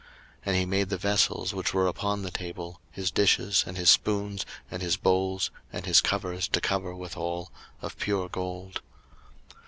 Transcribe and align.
02:037:016 0.39 0.41
And 0.47 0.55
he 0.55 0.65
made 0.65 0.89
the 0.89 0.97
vessels 0.97 1.53
which 1.53 1.73
were 1.75 1.85
upon 1.85 2.23
the 2.23 2.31
table, 2.31 2.81
his 2.89 3.11
dishes, 3.11 3.63
and 3.67 3.77
his 3.77 3.91
spoons, 3.91 4.47
and 4.71 4.81
his 4.81 4.97
bowls, 4.97 5.51
and 5.71 5.85
his 5.85 6.01
covers 6.01 6.47
to 6.47 6.59
cover 6.59 6.95
withal, 6.95 7.51
of 7.83 7.99
pure 7.99 8.27
gold. 8.27 8.81